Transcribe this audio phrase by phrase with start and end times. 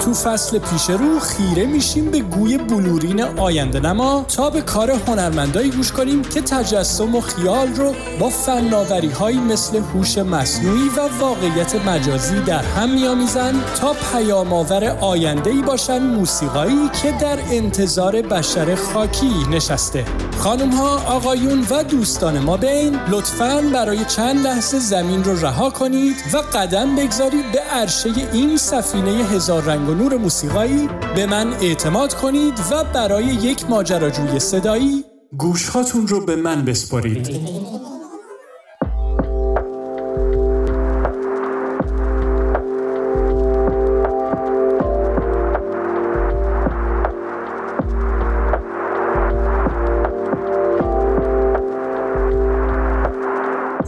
[0.00, 5.70] تو فصل پیش رو خیره میشیم به گوی بلورین آینده نما تا به کار هنرمندایی
[5.70, 11.74] گوش کنیم که تجسم و خیال رو با فناوری هایی مثل هوش مصنوعی و واقعیت
[11.74, 18.74] مجازی در هم میآمیزند تا پیام آور آینده ای باشن موسیقایی که در انتظار بشر
[18.74, 20.04] خاکی نشسته.
[20.38, 26.16] خانم ها آقایون و دوستان ما بین لطفا برای چند لحظه زمین رو رها کنید
[26.32, 32.14] و قدم بگذارید به عرشه این سفینه هزار رنگ و نور موسیقایی به من اعتماد
[32.14, 35.04] کنید و برای یک ماجراجوی صدایی
[35.38, 37.30] گوشهاتون رو به من بسپارید.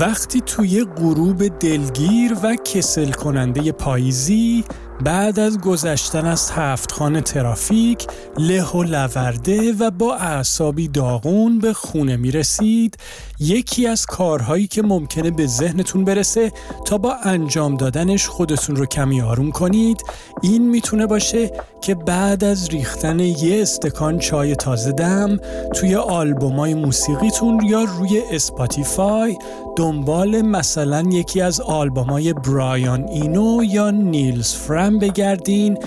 [0.00, 4.64] وقتی توی غروب دلگیر و کسل کننده پاییزی
[5.04, 8.06] بعد از گذشتن از هفت خانه ترافیک
[8.38, 12.96] له و لورده و با اعصابی داغون به خونه می رسید
[13.38, 16.52] یکی از کارهایی که ممکنه به ذهنتون برسه
[16.84, 20.04] تا با انجام دادنش خودتون رو کمی آروم کنید
[20.42, 25.36] این می‌تونه باشه که بعد از ریختن یه استکان چای تازه دم
[25.74, 29.36] توی آلبومای موسیقیتون یا روی اسپاتیفای
[29.76, 35.78] دنبال مثلا یکی از آلبومای برایان اینو یا نیلز فرم بگردین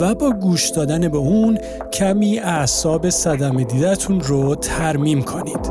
[0.00, 1.58] و با گوش دادن به اون
[1.92, 5.70] کمی اعصاب صدم دیدتون رو ترمیم کنید.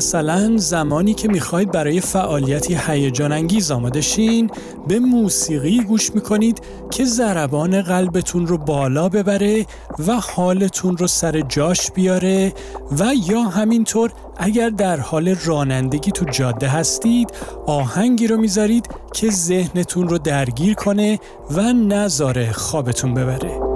[0.00, 4.50] مثلا زمانی که می‌خواید برای فعالیتی هیجان انگیز آماده شین
[4.88, 9.66] به موسیقی گوش می‌کنید که ضربان قلبتون رو بالا ببره
[10.06, 12.52] و حالتون رو سر جاش بیاره
[12.98, 17.30] و یا همینطور اگر در حال رانندگی تو جاده هستید
[17.66, 21.18] آهنگی رو می‌ذارید که ذهنتون رو درگیر کنه
[21.50, 23.69] و نذاره خوابتون ببره.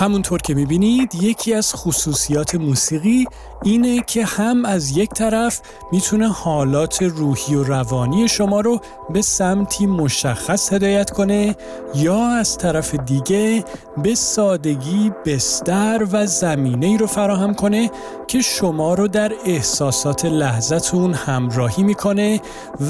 [0.00, 3.26] همونطور که می‌بینید یکی از خصوصیات موسیقی
[3.64, 5.60] اینه که هم از یک طرف
[5.92, 8.80] می‌تونه حالات روحی و روانی شما رو
[9.10, 11.56] به سمتی مشخص هدایت کنه
[11.94, 13.64] یا از طرف دیگه
[14.02, 17.90] به سادگی بستر و زمینه ای رو فراهم کنه
[18.26, 22.40] که شما رو در احساسات لحظتون همراهی می‌کنه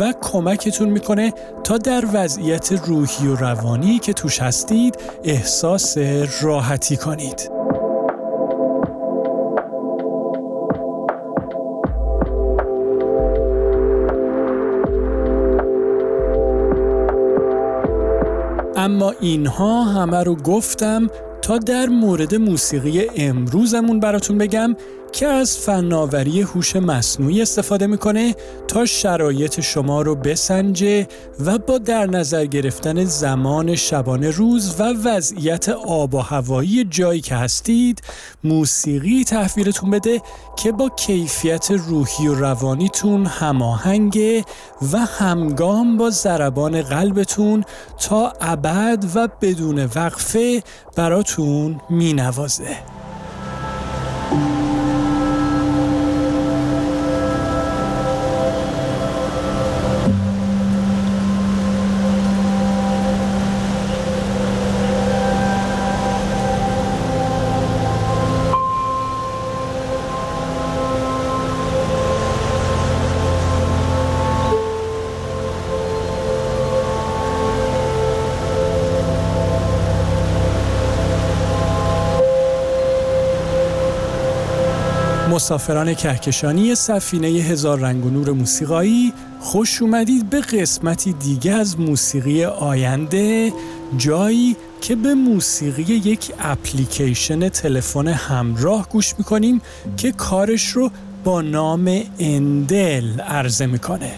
[0.00, 1.32] و کمکتون می‌کنه
[1.64, 5.96] تا در وضعیت روحی و روانی که توش هستید احساس
[6.40, 7.50] راحتی کنید.
[18.76, 21.08] اما اینها همه رو گفتم
[21.42, 24.74] تا در مورد موسیقی امروزمون براتون بگم
[25.12, 28.34] که از فناوری هوش مصنوعی استفاده می‌کنه
[28.68, 31.08] تا شرایط شما رو بسنجه
[31.44, 37.34] و با در نظر گرفتن زمان شبانه روز و وضعیت آب و هوایی جایی که
[37.34, 38.02] هستید
[38.44, 40.22] موسیقی تحویلتون بده
[40.56, 44.44] که با کیفیت روحی و روانیتون هماهنگه
[44.92, 47.64] و همگام با ضربان قلبتون
[47.98, 50.62] تا ابد و بدون وقفه
[50.96, 52.99] براتون مینوازه.
[85.40, 92.44] مسافران کهکشانی سفینه هزار رنگ و نور موسیقایی خوش اومدید به قسمتی دیگه از موسیقی
[92.44, 93.52] آینده
[93.96, 99.60] جایی که به موسیقی یک اپلیکیشن تلفن همراه گوش می‌کنیم
[99.96, 100.90] که کارش رو
[101.24, 104.12] با نام اندل عرضه می‌کنه.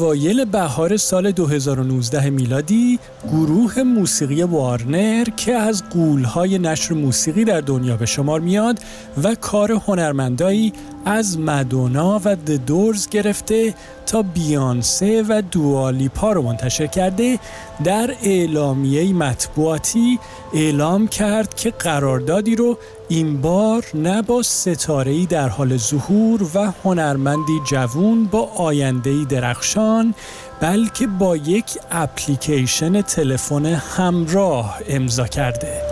[0.00, 2.98] اوایل بهار سال 2019 میلادی
[3.28, 8.78] گروه موسیقی وارنر که از قولهای نشر موسیقی در دنیا به شمار میاد
[9.22, 10.72] و کار هنرمندایی
[11.04, 12.36] از مدونا و
[12.66, 13.74] دورز گرفته
[14.06, 17.38] تا بیانسه و دوالیپا رو منتشر کرده
[17.84, 20.18] در اعلامیه مطبوعاتی
[20.54, 22.78] اعلام کرد که قراردادی رو
[23.08, 30.14] این بار نه با ستاره‌ای در حال ظهور و هنرمندی جوون با آینده‌ای درخشان
[30.60, 35.91] بلکه با یک اپلیکیشن تلفن همراه امضا کرده.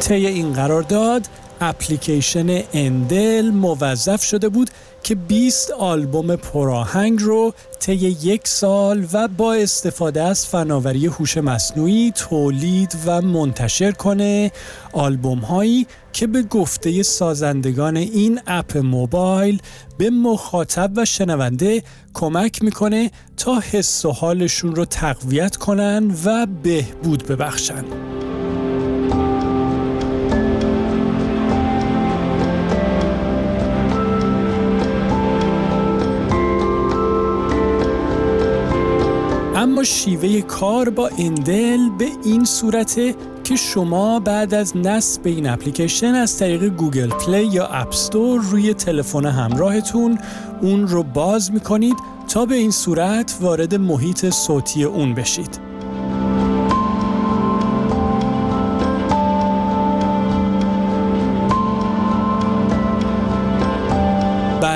[0.00, 1.28] طی این قرارداد
[1.60, 4.70] اپلیکیشن اندل موظف شده بود
[5.02, 12.12] که 20 آلبوم پراهنگ رو طی یک سال و با استفاده از فناوری هوش مصنوعی
[12.16, 14.52] تولید و منتشر کنه
[14.92, 19.62] آلبوم هایی که به گفته سازندگان این اپ موبایل
[19.98, 21.82] به مخاطب و شنونده
[22.14, 28.15] کمک می‌کنه تا حس و حالشون رو تقویت کنن و بهبود ببخشن.
[39.66, 43.14] اما شیوه کار با اندل به این صورته
[43.44, 49.26] که شما بعد از نصب این اپلیکیشن از طریق گوگل پلی یا اپستور روی تلفن
[49.26, 50.18] همراهتون
[50.62, 51.96] اون رو باز می‌کنید
[52.28, 55.65] تا به این صورت وارد محیط صوتی اون بشید.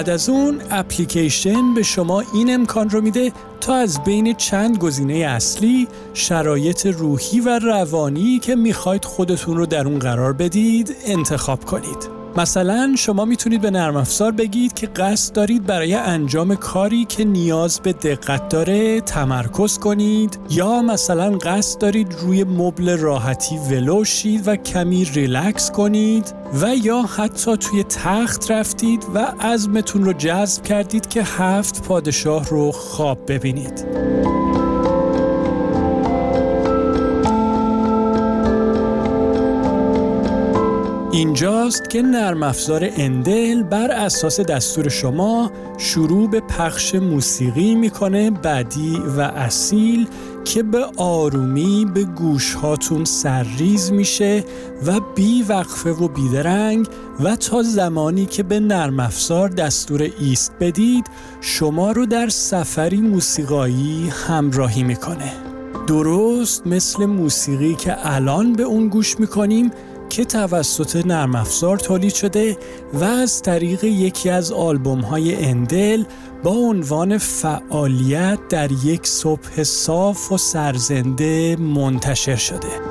[0.00, 5.14] بعد از اون اپلیکیشن به شما این امکان رو میده تا از بین چند گزینه
[5.14, 12.19] اصلی شرایط روحی و روانی که می‌خواید خودتون رو در اون قرار بدید انتخاب کنید.
[12.36, 17.80] مثلا شما می‌تونید به نرم افزار بگید که قصد دارید برای انجام کاری که نیاز
[17.80, 25.04] به دقت داره تمرکز کنید یا مثلا قصد دارید روی مبل راحتی ولوشید و کمی
[25.04, 31.82] ریلکس کنید و یا حتی توی تخت رفتید و عزمتون رو جذب کردید که هفت
[31.82, 33.86] پادشاه رو خواب ببینید.
[41.12, 49.02] اینجاست که نرم افزار اندل بر اساس دستور شما شروع به پخش موسیقی می‌کنه بعدی
[49.16, 50.08] و اصیل
[50.44, 54.44] که به آرومی به گوش هاتون سرریز میشه
[54.86, 56.86] و بی وقفه و بیدرنگ
[57.20, 61.06] و تا زمانی که به نرم افزار دستور ایست بدید
[61.40, 65.32] شما رو در سفری موسیقایی همراهی می‌کنه.
[65.86, 69.70] درست مثل موسیقی که الان به اون گوش می‌کنیم
[70.10, 72.56] که توسط نرم افزار تولید شده
[72.92, 76.04] و از طریق یکی از آلبوم های اندل
[76.42, 82.89] با عنوان فعالیت در یک صبح صاف و سرزنده منتشر شده.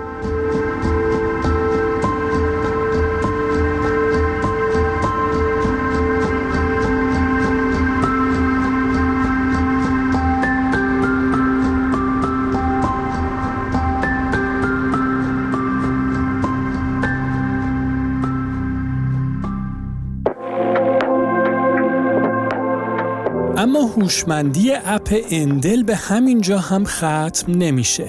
[23.60, 28.06] اما هوشمندی اپ اندل به همین جا هم ختم نمیشه.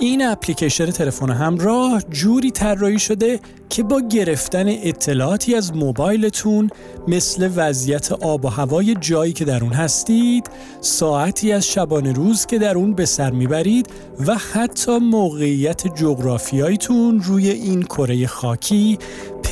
[0.00, 6.70] این اپلیکیشن تلفن همراه جوری طراحی شده که با گرفتن اطلاعاتی از موبایلتون
[7.08, 12.58] مثل وضعیت آب و هوای جایی که در اون هستید، ساعتی از شبانه روز که
[12.58, 13.88] در اون به سر می‌برید
[14.26, 18.98] و حتی موقعیت جغرافیاییتون روی این کره خاکی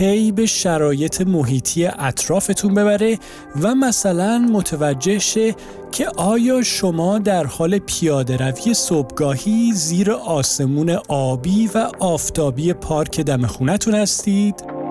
[0.02, 3.18] پی به شرایط محیطی اطرافتون ببره
[3.62, 5.54] و مثلا متوجه شه
[5.92, 13.46] که آیا شما در حال پیاده روی صبحگاهی زیر آسمون آبی و آفتابی پارک دم
[13.46, 14.81] خونتون هستید؟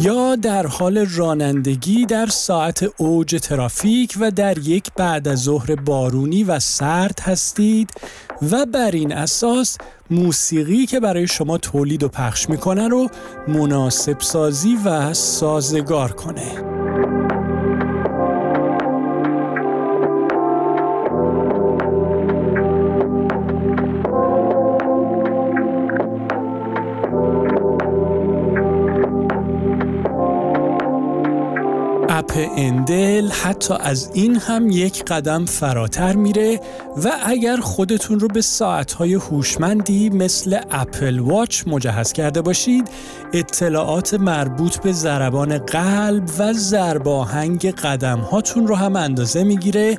[0.00, 6.44] یا در حال رانندگی در ساعت اوج ترافیک و در یک بعد از ظهر بارونی
[6.44, 7.90] و سرد هستید
[8.50, 9.78] و بر این اساس
[10.10, 13.08] موسیقی که برای شما تولید و پخش می‌کنه رو
[13.48, 16.78] مناسب سازی و سازگار کنه.
[32.56, 36.60] اندل حتی از این هم یک قدم فراتر میره
[37.04, 42.88] و اگر خودتون رو به ساعتهای هوشمندی مثل اپل واچ مجهز کرده باشید
[43.32, 49.98] اطلاعات مربوط به ضربان قلب و ضرباهنگ قدم هاتون رو هم اندازه می‌گیره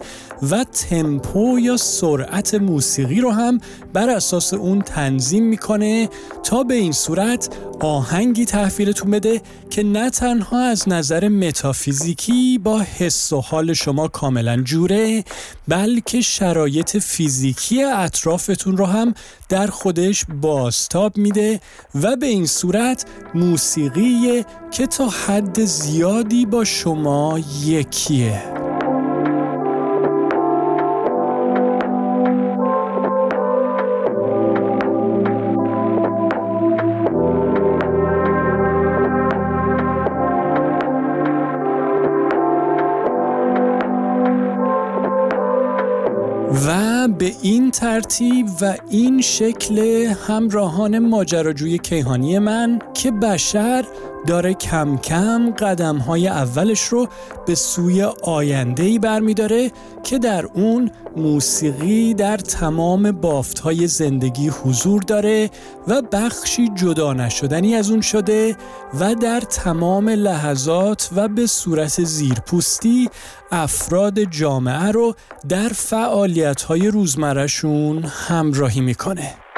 [0.51, 3.60] و تمپو یا سرعت موسیقی رو هم
[3.93, 6.10] بر اساس اون تنظیم می‌کنه
[6.43, 12.28] تا به این صورت آهنگی تحویلتون بده که نه تنها از نظر متافیزیکی
[12.63, 15.24] با حس و حال شما کاملا جوره
[15.67, 19.13] بلکه شرایط فیزیکی اطرافتون رو هم
[19.50, 21.59] در خودش باستاب میده
[21.95, 28.59] و به این صورت موسیقی که تا حد زیادی با شما یکیه.
[46.51, 49.79] و به این ترتیب و این شکل
[50.27, 53.86] همراهان ماجراجوی کیهانی من که بشر
[54.27, 57.07] داره کم کم قدم های اولش رو
[57.45, 59.71] به سوی آینده ای برمیداره
[60.03, 65.49] که در اون موسیقی در تمام بافت های زندگی حضور داره
[65.88, 68.57] و بخشی جدا نشدنی از اون شده
[68.99, 73.09] و در تمام لحظات و به صورت زیرپوستی
[73.51, 75.15] افراد جامعه رو
[75.49, 79.49] در فعالیت های روزمرهشون همراهی می‌کنه.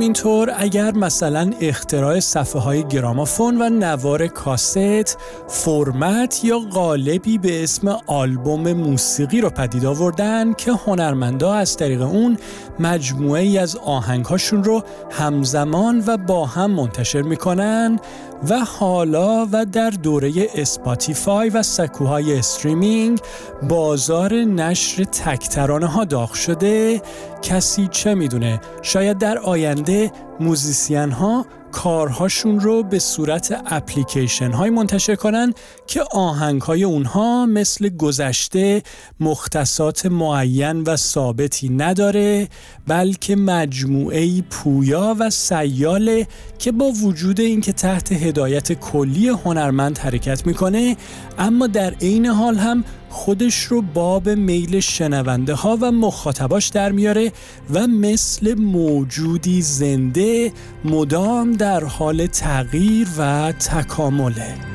[0.00, 7.96] همینطور اگر مثلا اختراع صفحه های گرامافون و نوار کاست فرمت یا قالبی به اسم
[8.06, 12.36] آلبوم موسیقی رو پدید آوردن که هنرمندا از طریق اون
[12.78, 18.00] مجموعه ای از آهنگهاشون رو همزمان و با هم منتشر می‌کنن.
[18.48, 23.20] و حالا و در دوره اسپاتیفای و سکوهای streaming
[23.68, 27.02] بازار نشر تکترانه ها داغ شده.
[27.42, 35.14] کسی چه می‌دونه؟ شاید در آینده musician ها کارهاشون رو به صورت اپلیکیشن های منتشر
[35.14, 35.54] کنن
[35.86, 38.82] که آهنگ های اونها مثل گذشته
[39.20, 42.48] مختصات معین و ثابتی نداره
[42.86, 46.26] بلکه مجموعه پویا و سیاله
[46.58, 50.96] که با وجود اینکه تحت هدایت کلی هنرمند حرکت می‌کنه
[51.38, 57.32] اما در عین حال هم خودش رو باب میل شنونده ها و مخاطباش در میاره
[57.74, 60.52] و مثل موجودی زنده
[60.84, 64.69] مدام در حال تغییر و تکامله.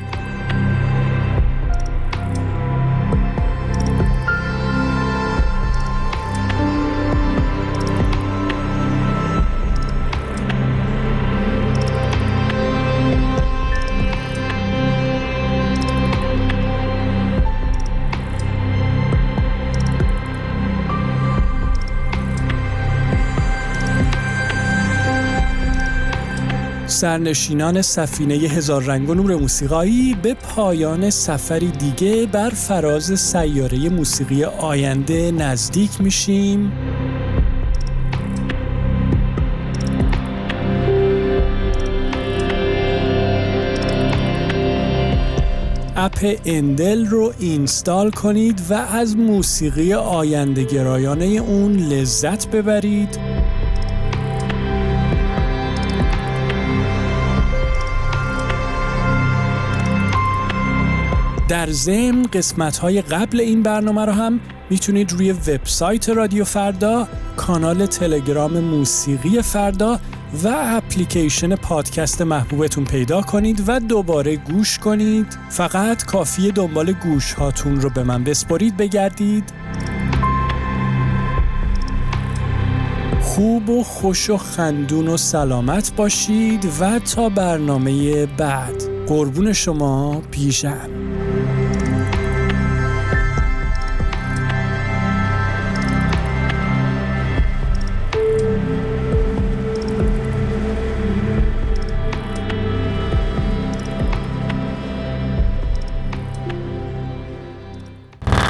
[26.95, 34.43] سرنشینان سفینه هزار رنگ و نور موسیقایی به پایان سفری دیگه بر فراز سیاره موسیقی
[34.43, 36.71] آینده نزدیک میشیم.
[45.95, 53.44] اپ اندل رو اینستال کنید و از موسیقی آینده گرایانه اون لذت ببرید.
[61.47, 67.85] در ضمن قسمت های قبل این برنامه رو هم می‌تونید روی وبسایت رادیو فردا، کانال
[67.85, 69.99] تلگرام موسیقی فردا
[70.43, 75.37] و اپلیکیشن پادکست محبوبتون پیدا کنید و دوباره گوش کنید.
[75.49, 79.53] فقط کافی دنبال گوش هاتون رو به من بسپرید بگردید.
[83.21, 91.14] خوب و خوش و خندون و سلامت باشید و تا برنامه بعد قربون شما پیشم